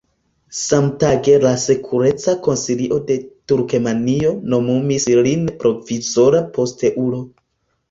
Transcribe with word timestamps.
Samtage 0.59 1.35
la 1.43 1.51
sekureca 1.63 2.35
konsilio 2.47 2.97
de 3.11 3.19
Turkmenio 3.53 4.33
nomumis 4.55 5.07
lin 5.29 5.47
provizora 5.63 6.45
posteulo. 6.59 7.25